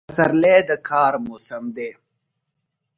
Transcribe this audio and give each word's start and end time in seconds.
پسرلی 0.09 0.57
د 0.69 0.71
کار 0.89 1.13
موسم 1.25 1.63
دی. 1.75 1.89